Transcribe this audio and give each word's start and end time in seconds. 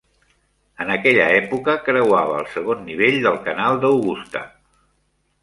En 0.85 0.93
aquella 0.93 1.27
època 1.41 1.75
creuava 1.89 2.39
el 2.39 2.49
segon 2.55 2.81
nivell 2.87 3.21
del 3.27 3.39
canal 3.45 3.79
d'Augusta. 3.85 4.45